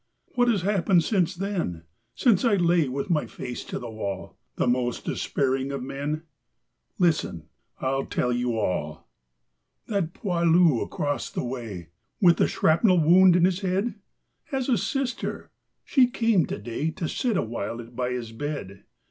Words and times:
What 0.33 0.47
has 0.47 0.63
happened 0.63 1.03
since 1.03 1.35
then, 1.35 1.83
Since 2.15 2.43
I 2.43 2.55
lay 2.55 2.87
with 2.89 3.11
my 3.11 3.27
face 3.27 3.63
to 3.65 3.77
the 3.77 3.91
wall, 3.91 4.35
The 4.55 4.65
most 4.67 5.05
despairing 5.05 5.71
of 5.71 5.83
men? 5.83 6.23
Listen! 6.97 7.49
I'll 7.81 8.07
tell 8.07 8.33
you 8.33 8.57
all. 8.57 9.07
That 9.85 10.13
'poilu' 10.15 10.81
across 10.81 11.29
the 11.29 11.43
way, 11.43 11.89
With 12.19 12.37
the 12.37 12.47
shrapnel 12.47 12.99
wound 12.99 13.35
in 13.35 13.45
his 13.45 13.59
head, 13.59 13.93
Has 14.45 14.69
a 14.69 14.77
sister: 14.79 15.51
she 15.83 16.07
came 16.09 16.47
to 16.47 16.57
day 16.57 16.89
To 16.89 17.07
sit 17.07 17.37
awhile 17.37 17.77
by 17.91 18.09
his 18.09 18.31
bed. 18.31 18.85